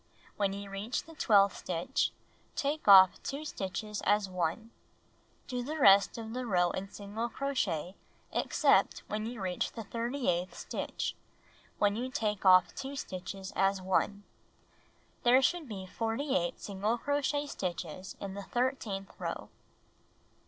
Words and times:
When 0.35 0.53
you 0.53 0.67
reach 0.71 1.03
the 1.03 1.13
twelfth 1.13 1.57
stitch, 1.57 2.09
take 2.55 2.87
off 2.87 3.21
2 3.21 3.45
stitches 3.45 4.01
as 4.03 4.27
one. 4.27 4.71
Do 5.45 5.61
the 5.61 5.77
rest 5.77 6.17
of 6.17 6.33
the 6.33 6.47
row 6.47 6.71
iii 6.75 6.87
single 6.87 7.29
crochet 7.29 7.93
except 8.31 9.03
when 9.05 9.27
you 9.27 9.39
reach 9.39 9.73
the 9.73 9.83
tliii'ty 9.83 10.25
eighth 10.27 10.57
stitch, 10.57 11.15
when 11.77 11.95
you 11.95 12.09
take 12.09 12.47
off 12.47 12.73
2 12.73 12.95
stitches 12.95 13.53
as 13.55 13.79
one. 13.79 14.23
There 15.21 15.39
should 15.39 15.69
be 15.69 15.85
48 15.85 16.59
single 16.59 16.97
crochet 16.97 17.45
stitches 17.45 18.15
in 18.19 18.33
the 18.33 18.41
thirteenth 18.41 19.13
row. 19.19 19.49